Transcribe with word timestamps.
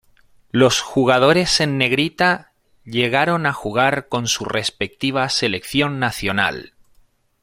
Los 0.51 0.79
jugadores 0.81 1.59
en 1.59 1.77
Negrita 1.77 2.53
llegaron 2.85 3.45
a 3.45 3.53
jugar 3.53 4.07
con 4.07 4.25
su 4.25 4.45
respectiva 4.45 5.29
selección 5.29 5.99
nacional. 5.99 6.73